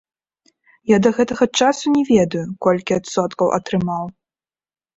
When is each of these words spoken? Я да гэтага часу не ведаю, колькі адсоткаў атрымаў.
Я 0.91 0.97
да 1.05 1.11
гэтага 1.17 1.47
часу 1.59 1.85
не 1.97 2.03
ведаю, 2.11 2.43
колькі 2.67 2.99
адсоткаў 2.99 3.55
атрымаў. 3.61 4.13